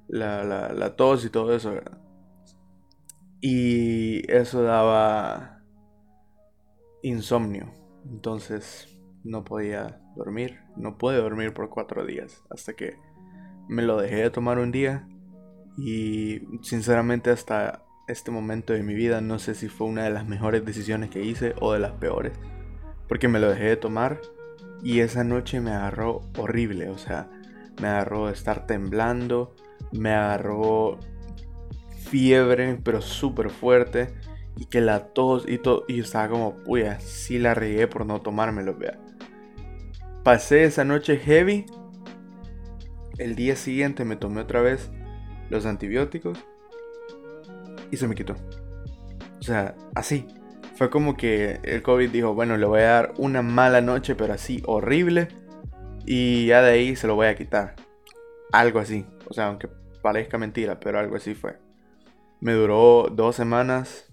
la, 0.09 0.45
la, 0.45 0.75
la 0.75 0.95
tos 0.95 1.25
y 1.25 1.31
todo 1.31 1.57
eso, 1.57 1.73
¿verdad? 1.73 1.99
Y 3.41 4.31
eso 4.31 4.63
daba 4.63 5.63
insomnio. 7.03 7.73
Entonces 8.05 8.95
no 9.25 9.43
podía 9.43 10.03
dormir. 10.17 10.61
No 10.77 10.99
pude 10.99 11.17
dormir 11.17 11.55
por 11.55 11.71
cuatro 11.71 12.05
días. 12.05 12.45
Hasta 12.51 12.75
que 12.75 12.99
me 13.71 13.81
lo 13.81 13.97
dejé 13.97 14.17
de 14.17 14.31
tomar 14.31 14.59
un 14.59 14.71
día. 14.71 15.09
Y 15.79 16.43
sinceramente 16.61 17.31
hasta 17.31 17.86
este 18.07 18.31
momento 18.31 18.73
de 18.73 18.83
mi 18.83 18.95
vida 18.95 19.21
no 19.21 19.39
sé 19.39 19.55
si 19.55 19.69
fue 19.69 19.87
una 19.89 20.05
de 20.05 20.11
las 20.11 20.27
mejores 20.27 20.65
decisiones 20.65 21.11
que 21.11 21.25
hice 21.25 21.55
o 21.61 21.73
de 21.73 21.81
las 21.81 21.93
peores. 21.93 22.33
Porque 23.09 23.29
me 23.29 23.41
lo 23.41 23.51
dejé 23.51 23.65
de 23.65 23.77
tomar 23.77 24.21
y 24.83 25.01
esa 25.01 25.25
noche 25.25 25.61
me 25.61 25.73
agarró 25.73 26.23
horrible. 26.39 26.89
O 26.89 26.99
sea, 26.99 27.29
me 27.81 27.89
agarró 27.89 28.27
de 28.27 28.33
estar 28.33 28.67
temblando, 28.67 29.55
me 29.93 30.13
agarró 30.13 30.99
fiebre, 31.99 32.79
pero 32.83 33.01
súper 33.01 33.51
fuerte. 33.51 34.15
Y 34.57 34.67
que 34.67 34.81
la 34.81 35.09
tos 35.09 35.45
y 35.49 35.59
todo. 35.59 35.85
Y 35.87 36.01
estaba 36.01 36.29
como, 36.29 36.57
puya, 36.57 36.99
sí 37.01 37.39
la 37.39 37.55
regué 37.55 37.87
por 37.89 38.07
no 38.07 38.23
tomármelo, 38.23 38.75
vea. 38.75 38.99
Pasé 40.25 40.65
esa 40.65 40.85
noche 40.85 41.19
heavy. 41.19 41.67
El 43.19 43.35
día 43.35 43.57
siguiente 43.57 44.05
me 44.05 44.17
tomé 44.17 44.43
otra 44.43 44.61
vez 44.61 44.91
los 45.51 45.67
antibióticos. 45.67 46.39
Y 47.91 47.97
se 47.97 48.09
me 48.09 48.15
quitó. 48.15 48.35
O 49.39 49.43
sea, 49.43 49.75
así. 49.95 50.27
Fue 50.77 50.91
como 50.91 51.17
que 51.17 51.61
el 51.63 51.83
COVID 51.83 52.11
dijo, 52.11 52.35
bueno, 52.35 52.57
le 52.59 52.67
voy 52.67 52.81
a 52.81 52.91
dar 52.91 53.15
una 53.17 53.41
mala 53.41 53.81
noche, 53.81 54.15
pero 54.15 54.35
así 54.35 54.63
horrible. 54.67 55.29
Y 56.05 56.47
ya 56.47 56.63
de 56.63 56.73
ahí 56.73 56.97
se 56.97 57.07
lo 57.07 57.15
voy 57.15 57.29
a 57.29 57.35
quitar. 57.35 57.75
Algo 58.53 58.79
así. 58.79 59.07
O 59.29 59.35
sea, 59.35 59.47
aunque 59.47 59.69
parezca 60.03 60.39
mentira, 60.39 60.79
pero 60.79 60.99
algo 60.99 61.17
así 61.17 61.35
fue. 61.35 61.59
Me 62.41 62.53
duró 62.53 63.09
dos 63.11 63.35
semanas 63.35 64.13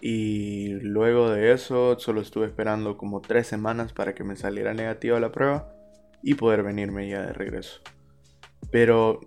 y 0.00 0.74
luego 0.80 1.30
de 1.30 1.52
eso 1.52 1.98
solo 1.98 2.20
estuve 2.20 2.46
esperando 2.46 2.96
como 2.96 3.20
tres 3.20 3.46
semanas 3.46 3.92
para 3.92 4.14
que 4.14 4.24
me 4.24 4.36
saliera 4.36 4.74
negativa 4.74 5.20
la 5.20 5.32
prueba 5.32 5.72
y 6.22 6.34
poder 6.34 6.62
venirme 6.62 7.08
ya 7.08 7.22
de 7.22 7.32
regreso. 7.32 7.80
Pero 8.70 9.20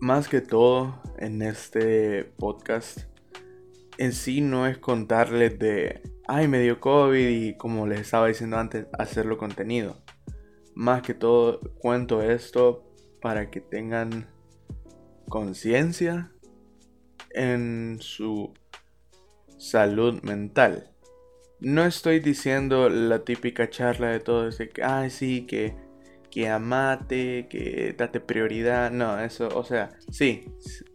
más 0.00 0.28
que 0.28 0.40
todo 0.40 1.00
en 1.18 1.42
este 1.42 2.24
podcast, 2.24 3.00
en 3.98 4.12
sí 4.12 4.40
no 4.40 4.66
es 4.66 4.78
contarles 4.78 5.58
de, 5.58 6.02
ay, 6.26 6.46
me 6.46 6.60
dio 6.60 6.80
COVID 6.80 7.28
y 7.28 7.56
como 7.56 7.86
les 7.86 8.00
estaba 8.00 8.28
diciendo 8.28 8.58
antes, 8.58 8.86
hacerlo 8.98 9.38
contenido. 9.38 9.96
Más 10.74 11.02
que 11.02 11.14
todo 11.14 11.60
cuento 11.78 12.22
esto 12.22 12.84
para 13.20 13.50
que 13.50 13.60
tengan 13.60 14.28
conciencia 15.28 16.32
en 17.30 17.98
su 18.00 18.54
salud 19.58 20.22
mental. 20.22 20.92
No 21.60 21.84
estoy 21.84 22.20
diciendo 22.20 22.88
la 22.88 23.24
típica 23.24 23.68
charla 23.68 24.10
de 24.10 24.20
todo 24.20 24.48
de 24.48 24.68
que, 24.68 24.84
ay, 24.84 25.10
sí, 25.10 25.44
que, 25.44 25.74
que 26.30 26.48
amate, 26.48 27.46
que 27.48 27.94
date 27.96 28.20
prioridad. 28.20 28.90
No, 28.90 29.18
eso, 29.20 29.48
o 29.54 29.64
sea, 29.64 29.90
sí, 30.10 30.44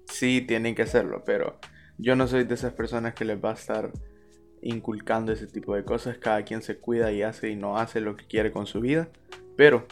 sí 0.05 0.41
tienen 0.41 0.75
que 0.75 0.83
hacerlo, 0.83 1.23
pero 1.25 1.59
yo 1.97 2.15
no 2.15 2.27
soy 2.27 2.43
de 2.43 2.55
esas 2.55 2.73
personas 2.73 3.13
que 3.13 3.25
les 3.25 3.43
va 3.43 3.51
a 3.51 3.55
estar 3.55 3.91
inculcando 4.61 5.31
ese 5.31 5.47
tipo 5.47 5.75
de 5.75 5.83
cosas. 5.83 6.17
Cada 6.17 6.43
quien 6.43 6.61
se 6.61 6.77
cuida 6.77 7.11
y 7.11 7.21
hace 7.21 7.49
y 7.49 7.55
no 7.55 7.77
hace 7.77 8.01
lo 8.01 8.15
que 8.15 8.25
quiere 8.25 8.51
con 8.51 8.65
su 8.65 8.79
vida. 8.79 9.09
Pero 9.55 9.85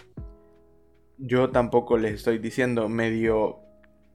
yo 1.18 1.50
tampoco 1.50 1.98
les 1.98 2.16
estoy 2.16 2.40
diciendo 2.40 2.90
medio 2.90 3.60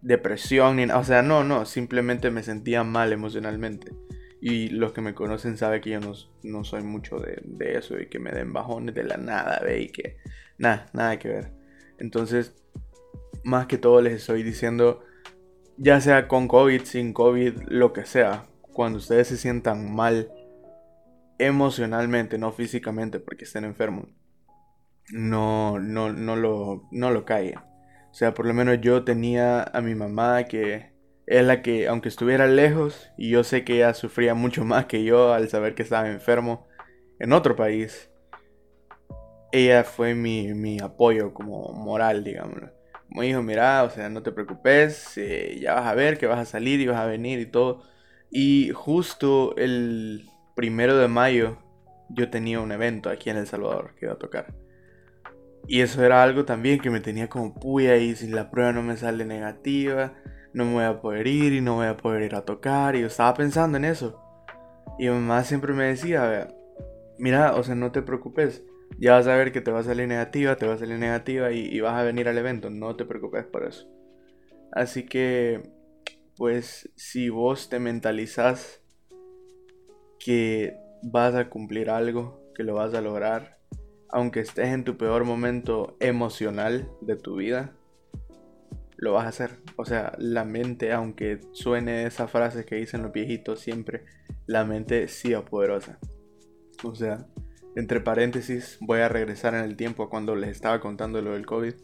depresión, 0.03 0.77
ni, 0.77 0.85
o 0.85 1.05
sea, 1.05 1.23
no, 1.23 1.45
no, 1.45 1.65
simplemente 1.67 2.31
me 2.31 2.43
sentía 2.43 2.85
mal 2.85 3.13
emocionalmente. 3.13 3.93
Y 4.41 4.69
los 4.69 4.93
que 4.93 5.01
me 5.01 5.15
conocen 5.15 5.57
saben 5.57 5.81
que 5.81 5.91
yo 5.91 6.01
no, 6.43 6.65
soy 6.65 6.83
mucho 6.83 7.19
de, 7.19 7.43
eso 7.77 7.99
y 7.99 8.07
que 8.07 8.19
me 8.19 8.33
den 8.33 8.53
bajones 8.53 8.95
de 8.95 9.05
la 9.05 9.17
nada, 9.17 9.61
ve, 9.65 9.83
y 9.83 9.89
que 9.89 10.19
nada, 10.59 10.87
nada 10.93 11.19
que 11.19 11.29
ver. 11.29 11.53
Entonces, 11.99 12.55
más 13.45 13.67
que 13.67 13.79
todo 13.79 14.01
les 14.01 14.15
estoy 14.15 14.43
diciendo, 14.43 15.03
ya 15.77 16.01
sea 16.01 16.29
con 16.29 16.49
COVID, 16.49 16.83
sin 16.83 17.13
COVID, 17.13 17.63
lo 17.69 17.93
que 17.93 18.05
sea, 18.05 18.47
cuando 18.73 18.99
ustedes 18.99 19.29
se 19.29 19.37
sientan 19.37 19.95
mal 19.95 20.31
emocionalmente, 21.39 22.39
no 22.39 22.53
físicamente 22.53 23.21
porque 23.21 23.45
estén 23.45 23.65
enfermos, 23.65 24.09
no, 25.11 25.79
no, 25.79 26.13
no, 26.13 26.37
lo, 26.37 26.89
no 26.91 27.11
lo 27.11 27.25
callen. 27.25 27.59
O 27.59 28.15
sea, 28.15 28.35
por 28.35 28.47
lo 28.47 28.55
menos 28.55 28.81
yo 28.81 29.05
tenía 29.05 29.63
a 29.63 29.81
mi 29.81 29.95
mamá 29.95 30.45
que 30.45 30.93
es 31.27 31.45
la 31.45 31.61
que, 31.63 31.89
aunque 31.89 32.09
estuviera 32.09 32.47
lejos, 32.47 33.11
y 33.19 33.31
yo 33.31 33.45
sé 33.45 33.65
que 33.65 33.77
ella 33.77 33.95
sufría 33.95 34.35
mucho 34.35 34.65
más 34.65 34.87
que 34.87 35.05
yo 35.05 35.33
al 35.33 35.49
saber 35.49 35.75
que 35.75 35.83
estaba 35.83 36.09
enfermo 36.09 36.67
en 37.19 37.33
otro 37.33 37.57
país, 37.57 38.11
ella 39.57 39.85
fue 39.85 40.15
mi, 40.15 40.79
apoyo 40.81 41.33
como 41.33 41.73
moral, 41.73 42.25
digamos. 42.25 42.59
Me 43.09 43.27
dijo, 43.27 43.43
mira, 43.43 43.85
o 43.85 43.91
sea, 43.91 44.09
no 44.09 44.23
te 44.23 44.33
preocupes, 44.33 45.17
eh, 45.17 45.59
ya 45.61 45.75
vas 45.75 45.87
a 45.87 45.95
ver 45.95 46.19
que 46.19 46.27
vas 46.27 46.39
a 46.39 46.45
salir 46.45 46.81
y 46.81 46.87
vas 46.87 46.99
a 46.99 47.07
venir 47.07 47.39
y 47.39 47.47
todo. 47.47 47.83
Y 48.31 48.71
justo 48.75 49.57
el 49.57 50.29
primero 50.55 50.97
de 50.97 51.09
mayo 51.09 51.59
yo 52.09 52.31
tenía 52.31 52.61
un 52.61 52.73
evento 52.73 53.11
aquí 53.11 53.31
en 53.31 53.37
El 53.37 53.47
Salvador 53.47 53.95
que 53.95 54.07
iba 54.07 54.15
a 54.15 54.19
tocar. 54.19 54.55
Y 55.69 55.81
eso 55.81 56.05
era 56.05 56.23
algo 56.23 56.45
también 56.45 56.81
que 56.81 56.91
me 56.91 57.01
tenía 57.01 57.29
como 57.29 57.55
puya 57.55 57.97
y 57.97 58.15
si 58.15 58.29
la 58.29 58.51
prueba 58.51 58.73
no 58.73 58.83
me 58.83 58.97
sale 58.97 59.25
negativa, 59.25 60.15
no 60.53 60.65
me 60.65 60.73
voy 60.75 60.85
a 60.85 61.01
poder 61.01 61.27
ir 61.27 61.53
y 61.53 61.61
no 61.61 61.77
voy 61.77 61.87
a 61.87 61.97
poder 61.97 62.23
ir 62.23 62.35
a 62.35 62.45
tocar. 62.45 62.97
Y 62.97 63.01
yo 63.01 63.07
estaba 63.09 63.35
pensando 63.35 63.77
en 63.79 63.85
eso. 63.85 64.21
Y 64.99 65.05
mi 65.05 65.11
mamá 65.11 65.43
siempre 65.45 65.73
me 65.73 65.85
decía, 65.85 66.49
mira, 67.19 67.55
o 67.55 67.63
sea, 67.63 67.75
no 67.75 67.93
te 67.93 68.03
preocupes. 68.03 68.65
Ya 68.99 69.13
vas 69.13 69.27
a 69.27 69.37
ver 69.37 69.53
que 69.53 69.61
te 69.61 69.71
va 69.71 69.81
a 69.81 69.85
salir 69.85 70.09
negativa, 70.09 70.57
te 70.57 70.67
va 70.67 70.75
a 70.75 70.79
salir 70.79 70.99
negativa 70.99 71.53
y, 71.53 71.67
y 71.67 71.81
vas 71.81 71.95
a 71.95 72.03
venir 72.03 72.29
al 72.29 72.39
evento. 72.39 72.71
No 72.71 72.97
te 72.97 73.05
preocupes 73.05 73.45
por 73.45 73.65
eso. 73.65 73.87
Así 74.73 75.05
que, 75.05 75.63
pues, 76.37 76.91
si 76.97 77.29
vos 77.29 77.69
te 77.69 77.79
mentalizas 77.79 78.83
que 80.19 80.77
vas 81.03 81.35
a 81.35 81.49
cumplir 81.49 81.91
algo, 81.91 82.43
que 82.55 82.63
lo 82.63 82.75
vas 82.75 82.95
a 82.95 83.01
lograr, 83.01 83.59
aunque 84.09 84.41
estés 84.41 84.69
en 84.69 84.85
tu 84.85 84.97
peor 84.97 85.25
momento 85.25 85.97
emocional 86.01 86.91
de 87.01 87.17
tu 87.17 87.37
vida, 87.37 87.73
lo 88.97 89.13
vas 89.13 89.27
a 89.27 89.29
hacer. 89.29 89.51
O 89.77 89.85
sea, 89.85 90.13
la 90.19 90.45
mente, 90.45 90.93
aunque 90.93 91.41
suene 91.53 92.07
esa 92.07 92.29
frase 92.29 92.65
que 92.65 92.77
dicen 92.77 93.03
los 93.03 93.13
viejitos 93.13 93.61
siempre, 93.61 94.05
la 94.47 94.65
mente 94.65 95.09
sí 95.09 95.33
es 95.33 95.43
poderosa. 95.43 95.99
O 96.83 96.95
sea, 96.95 97.27
entre 97.77 98.01
paréntesis, 98.01 98.79
voy 98.81 99.01
a 99.01 99.09
regresar 99.09 99.55
en 99.55 99.63
el 99.63 99.77
tiempo 99.77 100.09
cuando 100.09 100.35
les 100.35 100.51
estaba 100.51 100.81
contando 100.81 101.21
lo 101.21 101.35
del 101.35 101.45
COVID. 101.45 101.75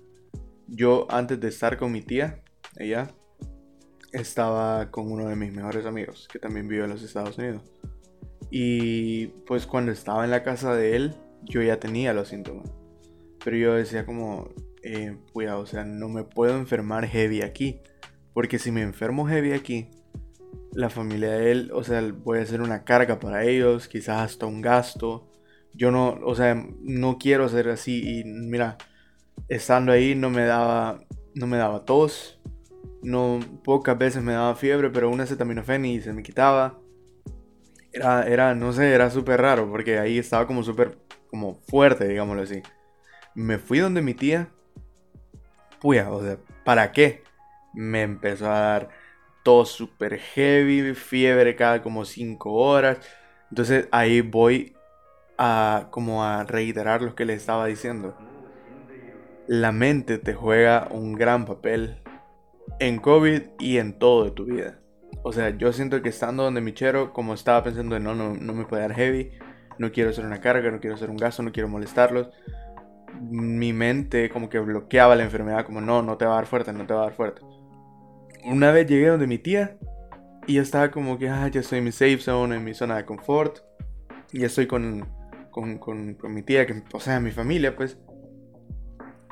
Yo 0.66 1.06
antes 1.10 1.38
de 1.38 1.48
estar 1.48 1.76
con 1.76 1.92
mi 1.92 2.00
tía, 2.00 2.42
ella, 2.78 3.10
estaba 4.12 4.90
con 4.90 5.12
uno 5.12 5.28
de 5.28 5.36
mis 5.36 5.52
mejores 5.52 5.84
amigos, 5.84 6.28
que 6.32 6.38
también 6.38 6.66
vive 6.66 6.84
en 6.84 6.90
los 6.90 7.02
Estados 7.02 7.36
Unidos. 7.36 7.62
Y 8.50 9.28
pues 9.46 9.66
cuando 9.66 9.92
estaba 9.92 10.24
en 10.24 10.30
la 10.30 10.42
casa 10.42 10.74
de 10.74 10.96
él, 10.96 11.14
yo 11.42 11.62
ya 11.62 11.78
tenía 11.78 12.14
los 12.14 12.28
síntomas. 12.28 12.70
Pero 13.44 13.56
yo 13.56 13.74
decía 13.74 14.06
como, 14.06 14.48
eh, 14.82 15.16
o 15.34 15.66
sea, 15.66 15.84
no 15.84 16.08
me 16.08 16.24
puedo 16.24 16.56
enfermar 16.56 17.06
heavy 17.06 17.42
aquí. 17.42 17.80
Porque 18.32 18.58
si 18.58 18.72
me 18.72 18.80
enfermo 18.80 19.26
heavy 19.26 19.52
aquí, 19.52 19.90
la 20.72 20.88
familia 20.88 21.32
de 21.32 21.52
él, 21.52 21.70
o 21.74 21.84
sea, 21.84 22.02
voy 22.24 22.38
a 22.38 22.42
hacer 22.42 22.62
una 22.62 22.84
carga 22.84 23.18
para 23.18 23.44
ellos, 23.44 23.88
quizás 23.88 24.22
hasta 24.22 24.46
un 24.46 24.62
gasto. 24.62 25.31
Yo 25.82 25.90
no, 25.90 26.16
o 26.22 26.36
sea, 26.36 26.54
no 26.80 27.18
quiero 27.18 27.48
ser 27.48 27.68
así. 27.68 28.20
Y 28.20 28.24
mira, 28.24 28.78
estando 29.48 29.90
ahí 29.90 30.14
no 30.14 30.30
me 30.30 30.44
daba, 30.44 31.00
no 31.34 31.48
me 31.48 31.56
daba 31.56 31.84
tos. 31.84 32.40
No, 33.02 33.40
pocas 33.64 33.98
veces 33.98 34.22
me 34.22 34.32
daba 34.32 34.54
fiebre, 34.54 34.90
pero 34.90 35.10
una 35.10 35.24
acetaminofén 35.24 35.84
y 35.84 36.00
se 36.00 36.12
me 36.12 36.22
quitaba. 36.22 36.78
Era, 37.92 38.28
era, 38.28 38.54
no 38.54 38.72
sé, 38.72 38.94
era 38.94 39.10
súper 39.10 39.40
raro 39.40 39.68
porque 39.68 39.98
ahí 39.98 40.18
estaba 40.18 40.46
como 40.46 40.62
súper 40.62 40.98
como 41.28 41.56
fuerte, 41.66 42.06
digámoslo 42.06 42.42
así. 42.44 42.62
Me 43.34 43.58
fui 43.58 43.80
donde 43.80 44.02
mi 44.02 44.14
tía. 44.14 44.50
Puya, 45.80 46.12
o 46.12 46.22
sea, 46.22 46.38
¿para 46.64 46.92
qué? 46.92 47.24
Me 47.74 48.02
empezó 48.02 48.46
a 48.46 48.60
dar 48.60 48.88
todo 49.42 49.64
super 49.64 50.16
heavy, 50.16 50.94
fiebre 50.94 51.56
cada 51.56 51.82
como 51.82 52.04
5 52.04 52.52
horas. 52.52 52.98
Entonces 53.50 53.88
ahí 53.90 54.20
voy 54.20 54.76
a 55.38 55.88
como 55.90 56.24
a 56.24 56.44
reiterar 56.44 57.02
lo 57.02 57.14
que 57.14 57.24
le 57.24 57.34
estaba 57.34 57.66
diciendo. 57.66 58.16
La 59.46 59.72
mente 59.72 60.18
te 60.18 60.34
juega 60.34 60.88
un 60.90 61.14
gran 61.14 61.46
papel 61.46 62.02
en 62.78 62.98
COVID 62.98 63.42
y 63.58 63.78
en 63.78 63.98
todo 63.98 64.24
de 64.24 64.30
tu 64.30 64.44
vida. 64.44 64.78
O 65.22 65.32
sea, 65.32 65.50
yo 65.50 65.72
siento 65.72 66.02
que 66.02 66.08
estando 66.08 66.42
donde 66.42 66.60
mi 66.60 66.72
chero, 66.72 67.12
como 67.12 67.34
estaba 67.34 67.62
pensando, 67.62 67.98
no, 67.98 68.14
no, 68.14 68.34
no 68.34 68.52
me 68.54 68.64
puede 68.64 68.82
dar 68.82 68.94
heavy, 68.94 69.30
no 69.78 69.92
quiero 69.92 70.10
hacer 70.10 70.24
una 70.24 70.40
carga, 70.40 70.70
no 70.70 70.80
quiero 70.80 70.96
hacer 70.96 71.10
un 71.10 71.16
gasto, 71.16 71.42
no 71.42 71.52
quiero 71.52 71.68
molestarlos. 71.68 72.30
Mi 73.20 73.72
mente 73.72 74.30
como 74.30 74.48
que 74.48 74.58
bloqueaba 74.58 75.14
la 75.16 75.24
enfermedad, 75.24 75.64
como 75.64 75.80
no, 75.80 76.02
no 76.02 76.16
te 76.16 76.24
va 76.24 76.32
a 76.32 76.36
dar 76.36 76.46
fuerte, 76.46 76.72
no 76.72 76.86
te 76.86 76.94
va 76.94 77.02
a 77.02 77.04
dar 77.04 77.14
fuerte. 77.14 77.42
Una 78.44 78.72
vez 78.72 78.86
llegué 78.86 79.08
donde 79.08 79.26
mi 79.26 79.38
tía 79.38 79.76
y 80.46 80.54
yo 80.54 80.62
estaba 80.62 80.90
como 80.90 81.18
que, 81.18 81.28
ah, 81.28 81.46
ya 81.48 81.60
estoy 81.60 81.78
en 81.78 81.84
mi 81.84 81.92
safe 81.92 82.18
zone, 82.18 82.56
en 82.56 82.64
mi 82.64 82.74
zona 82.74 82.96
de 82.96 83.04
confort. 83.04 83.58
Y 84.32 84.44
estoy 84.44 84.66
con, 84.66 85.06
con, 85.52 85.78
con, 85.78 86.14
con 86.14 86.34
mi 86.34 86.42
tía, 86.42 86.66
que, 86.66 86.82
o 86.92 86.98
sea, 86.98 87.20
mi 87.20 87.30
familia, 87.30 87.76
pues. 87.76 87.98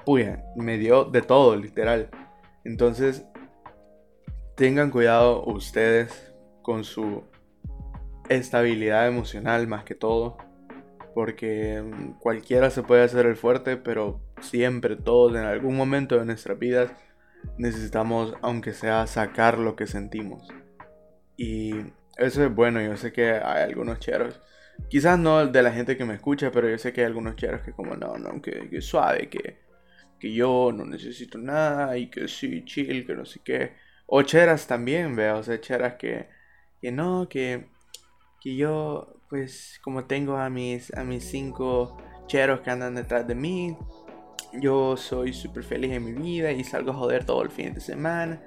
Puya, 0.06 0.44
me 0.54 0.78
dio 0.78 1.04
de 1.04 1.22
todo, 1.22 1.56
literal. 1.56 2.08
Entonces, 2.64 3.26
tengan 4.54 4.90
cuidado 4.90 5.44
ustedes 5.44 6.32
con 6.62 6.84
su 6.84 7.24
estabilidad 8.28 9.08
emocional 9.08 9.66
más 9.66 9.84
que 9.84 9.96
todo. 9.96 10.36
Porque 11.14 11.82
cualquiera 12.20 12.70
se 12.70 12.84
puede 12.84 13.02
hacer 13.02 13.26
el 13.26 13.34
fuerte, 13.34 13.76
pero 13.76 14.20
siempre 14.40 14.94
todos 14.94 15.32
en 15.32 15.44
algún 15.44 15.76
momento 15.76 16.16
de 16.16 16.24
nuestras 16.24 16.58
vidas 16.58 16.92
necesitamos, 17.58 18.34
aunque 18.42 18.72
sea, 18.72 19.06
sacar 19.06 19.58
lo 19.58 19.74
que 19.74 19.86
sentimos. 19.86 20.48
Y 21.36 21.72
eso 22.16 22.44
es 22.44 22.54
bueno, 22.54 22.80
yo 22.80 22.96
sé 22.96 23.12
que 23.12 23.32
hay 23.32 23.62
algunos 23.62 23.98
cheros, 23.98 24.40
quizás 24.88 25.18
no 25.18 25.46
de 25.46 25.62
la 25.62 25.72
gente 25.72 25.96
que 25.96 26.04
me 26.04 26.14
escucha, 26.14 26.50
pero 26.50 26.68
yo 26.68 26.78
sé 26.78 26.92
que 26.92 27.02
hay 27.02 27.06
algunos 27.06 27.36
cheros 27.36 27.62
que 27.62 27.72
como 27.72 27.96
no, 27.96 28.18
no, 28.18 28.40
que, 28.42 28.68
que 28.68 28.80
suave, 28.80 29.28
que, 29.28 29.60
que 30.18 30.32
yo 30.32 30.72
no 30.74 30.84
necesito 30.84 31.38
nada 31.38 31.96
y 31.96 32.10
que 32.10 32.28
sí, 32.28 32.64
chill, 32.64 33.06
que 33.06 33.14
no 33.14 33.24
sé 33.24 33.40
qué. 33.44 33.72
O 34.06 34.22
cheras 34.22 34.66
también, 34.66 35.14
veo, 35.16 35.38
o 35.38 35.42
sea, 35.42 35.60
cheras 35.60 35.94
que, 35.94 36.28
que 36.80 36.92
no, 36.92 37.28
que, 37.28 37.68
que 38.40 38.56
yo, 38.56 39.14
pues, 39.28 39.80
como 39.82 40.04
tengo 40.04 40.36
a 40.36 40.50
mis, 40.50 40.92
a 40.94 41.04
mis 41.04 41.24
cinco 41.24 41.96
cheros 42.26 42.60
que 42.60 42.70
andan 42.70 42.94
detrás 42.94 43.26
de 43.26 43.34
mí, 43.34 43.76
yo 44.60 44.96
soy 44.96 45.32
súper 45.32 45.62
feliz 45.62 45.92
en 45.92 46.04
mi 46.04 46.12
vida 46.12 46.50
y 46.52 46.64
salgo 46.64 46.90
a 46.90 46.94
joder 46.94 47.24
todo 47.24 47.42
el 47.42 47.50
fin 47.50 47.72
de 47.74 47.80
semana. 47.80 48.42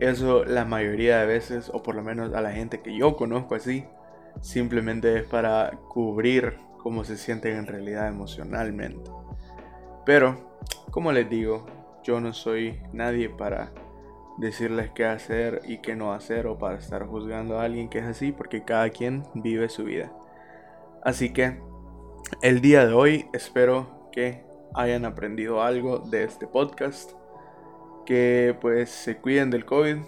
Eso 0.00 0.44
la 0.46 0.64
mayoría 0.64 1.18
de 1.18 1.26
veces, 1.26 1.70
o 1.72 1.82
por 1.82 1.94
lo 1.94 2.02
menos 2.02 2.32
a 2.32 2.40
la 2.40 2.52
gente 2.52 2.80
que 2.80 2.96
yo 2.96 3.16
conozco 3.16 3.54
así, 3.54 3.84
simplemente 4.40 5.18
es 5.18 5.24
para 5.24 5.78
cubrir 5.90 6.56
cómo 6.78 7.04
se 7.04 7.18
sienten 7.18 7.58
en 7.58 7.66
realidad 7.66 8.08
emocionalmente. 8.08 9.10
Pero, 10.06 10.58
como 10.90 11.12
les 11.12 11.28
digo, 11.28 11.66
yo 12.02 12.18
no 12.18 12.32
soy 12.32 12.80
nadie 12.94 13.28
para 13.28 13.72
decirles 14.38 14.90
qué 14.94 15.04
hacer 15.04 15.60
y 15.66 15.78
qué 15.78 15.94
no 15.96 16.14
hacer 16.14 16.46
o 16.46 16.56
para 16.56 16.78
estar 16.78 17.06
juzgando 17.06 17.58
a 17.58 17.64
alguien 17.64 17.90
que 17.90 17.98
es 17.98 18.06
así, 18.06 18.32
porque 18.32 18.64
cada 18.64 18.88
quien 18.88 19.24
vive 19.34 19.68
su 19.68 19.84
vida. 19.84 20.10
Así 21.04 21.30
que 21.34 21.60
el 22.40 22.62
día 22.62 22.86
de 22.86 22.94
hoy 22.94 23.26
espero 23.34 24.08
que 24.12 24.46
hayan 24.74 25.04
aprendido 25.04 25.62
algo 25.62 25.98
de 25.98 26.24
este 26.24 26.46
podcast, 26.46 27.12
que 28.10 28.56
pues 28.60 28.90
se 28.90 29.18
cuiden 29.18 29.50
del 29.50 29.64
COVID. 29.64 29.98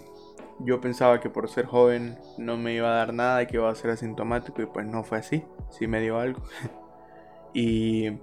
Yo 0.59 0.81
pensaba 0.81 1.21
que 1.21 1.29
por 1.29 1.49
ser 1.49 1.67
joven 1.67 2.19
no 2.37 2.57
me 2.57 2.73
iba 2.73 2.89
a 2.89 2.95
dar 2.95 3.13
nada 3.13 3.41
y 3.41 3.47
que 3.47 3.55
iba 3.55 3.69
a 3.69 3.75
ser 3.75 3.91
asintomático 3.91 4.61
y 4.61 4.65
pues 4.65 4.85
no 4.85 5.05
fue 5.05 5.19
así, 5.19 5.45
sí 5.69 5.87
me 5.87 6.01
dio 6.01 6.19
algo. 6.19 6.41
y 7.53 8.19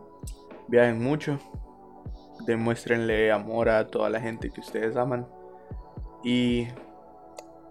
viajen 0.68 1.02
mucho, 1.02 1.38
demuéstrenle 2.44 3.32
amor 3.32 3.70
a 3.70 3.86
toda 3.86 4.10
la 4.10 4.20
gente 4.20 4.50
que 4.50 4.60
ustedes 4.60 4.96
aman. 4.96 5.26
Y 6.22 6.68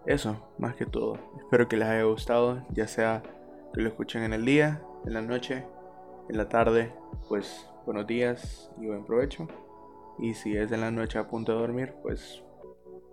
eso, 0.08 0.52
más 0.58 0.76
que 0.76 0.88
todo. 0.88 1.20
Espero 1.38 1.68
que 1.68 1.78
les 1.78 1.90
haya 1.90 2.06
gustado, 2.06 2.66
ya 2.72 2.88
sea 2.88 3.22
que 3.72 3.82
lo 3.82 3.88
escuchen 3.88 4.24
en 4.24 4.34
el 4.34 4.46
día, 4.46 4.82
en 5.06 5.14
la 5.14 5.22
noche, 5.22 5.64
en 6.28 6.38
la 6.38 6.50
tarde, 6.50 6.92
pues 7.28 7.70
buenos 7.86 8.08
días 8.08 8.72
y 8.82 8.88
buen 8.88 9.06
provecho. 9.06 9.48
Y 10.20 10.34
si 10.34 10.58
es 10.58 10.72
en 10.72 10.82
la 10.82 10.92
noche 10.92 11.18
a 11.18 11.28
punto 11.28 11.54
de 11.54 11.60
dormir, 11.60 11.94
pues 12.02 12.44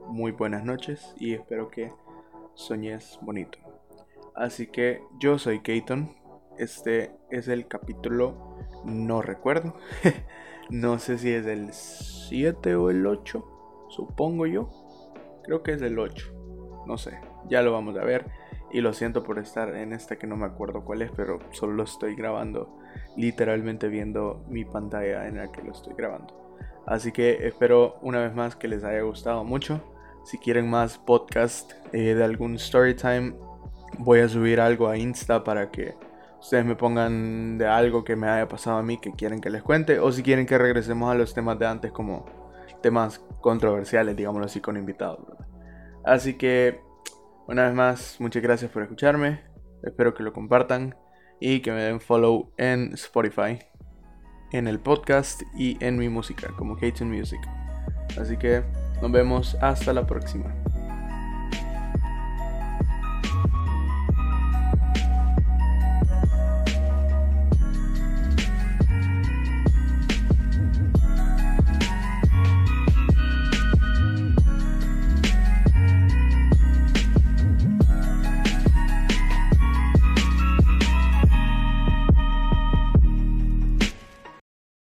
muy 0.09 0.33
buenas 0.33 0.65
noches 0.65 1.15
y 1.19 1.35
espero 1.35 1.69
que 1.71 1.93
soñes 2.55 3.19
bonito. 3.23 3.59
Así 4.35 4.67
que 4.67 5.03
yo 5.21 5.39
soy 5.39 5.61
Kayton. 5.61 6.17
Este 6.59 7.13
es 7.31 7.49
el 7.49 7.69
capítulo, 7.69 8.59
no 8.85 9.23
recuerdo. 9.23 9.77
no 10.71 10.99
sé 10.99 11.19
si 11.19 11.31
es 11.31 11.47
el 11.47 11.73
7 11.73 12.75
o 12.75 12.91
el 12.91 13.07
8, 13.07 13.87
supongo 13.89 14.47
yo. 14.47 14.69
Creo 15.45 15.63
que 15.63 15.73
es 15.73 15.83
el 15.83 15.99
8. 15.99 16.33
No 16.87 16.99
sé, 16.99 17.21
ya 17.49 17.63
lo 17.63 17.73
vamos 17.73 17.97
a 17.97 18.05
ver. 18.05 18.27
Y 18.73 18.81
lo 18.81 18.93
siento 18.93 19.23
por 19.23 19.39
estar 19.39 19.77
en 19.77 19.93
esta 19.93 20.17
que 20.17 20.27
no 20.27 20.37
me 20.37 20.47
acuerdo 20.47 20.85
cuál 20.85 21.03
es, 21.03 21.11
pero 21.13 21.39
solo 21.53 21.75
lo 21.75 21.85
estoy 21.85 22.17
grabando 22.17 22.77
literalmente 23.17 23.89
viendo 23.89 24.45
mi 24.49 24.65
pantalla 24.65 25.29
en 25.29 25.37
la 25.37 25.53
que 25.53 25.63
lo 25.63 25.73
estoy 25.73 25.95
grabando. 25.95 26.46
Así 26.87 27.13
que 27.13 27.47
espero 27.47 27.99
una 28.03 28.21
vez 28.21 28.35
más 28.35 28.55
que 28.57 28.69
les 28.69 28.85
haya 28.85 29.03
gustado 29.03 29.43
mucho. 29.45 29.81
Si 30.25 30.39
quieren 30.39 30.71
más 30.71 30.99
podcast 30.99 31.73
eh, 31.93 32.15
de 32.15 32.25
algún 32.25 32.55
story 32.55 32.95
time, 32.95 33.35
voy 33.99 34.21
a 34.21 34.29
subir 34.29 34.61
algo 34.61 34.89
a 34.89 34.97
Insta 34.97 35.43
para 35.45 35.71
que 35.71 35.95
ustedes 36.41 36.65
me 36.65 36.77
pongan 36.77 37.59
de 37.59 37.67
algo 37.67 38.05
que 38.05 38.17
me 38.17 38.29
haya 38.29 38.49
pasado 38.49 38.79
a 38.79 38.83
mí 38.83 38.99
que 38.99 39.13
quieren 39.13 39.41
que 39.41 39.51
les 39.51 39.63
cuente. 39.63 39.99
O 39.99 40.13
si 40.13 40.23
quieren 40.23 40.47
que 40.47 40.59
regresemos 40.59 41.11
a 41.11 41.15
los 41.15 41.35
temas 41.35 41.59
de 41.59 41.67
antes 41.67 41.93
como 41.93 42.25
temas 42.83 43.21
controversiales, 43.41 44.17
digámoslo 44.17 44.47
así, 44.47 44.61
con 44.61 44.77
invitados. 44.77 45.21
Así 46.05 46.35
que 46.35 46.81
una 47.49 47.65
vez 47.65 47.75
más, 47.75 48.17
muchas 48.21 48.43
gracias 48.43 48.71
por 48.71 48.83
escucharme. 48.83 49.41
Espero 49.83 50.15
que 50.15 50.23
lo 50.23 50.33
compartan 50.33 50.97
y 51.41 51.61
que 51.61 51.73
me 51.73 51.83
den 51.83 52.01
follow 52.01 52.53
en 52.57 52.95
Spotify, 52.95 53.59
en 54.53 54.69
el 54.69 54.79
podcast 54.79 55.43
y 55.57 55.77
en 55.85 55.99
mi 55.99 56.09
música 56.09 56.49
como 56.57 56.77
Katen 56.77 57.11
Music. 57.11 57.41
Así 58.21 58.37
que 58.37 58.63
nos 59.03 59.11
vemos 59.11 59.57
hasta 59.61 59.93
la 59.93 60.07
próxima. 60.07 60.55